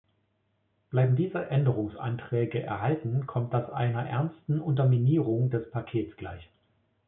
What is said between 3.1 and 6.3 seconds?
kommt das einer ernsten Unterminierung des Pakets